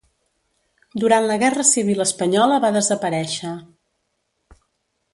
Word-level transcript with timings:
Durant 1.03 1.27
la 1.33 1.35
guerra 1.43 1.67
civil 1.73 2.05
espanyola 2.07 2.59
va 2.67 2.75
desaparèixer. 2.81 3.55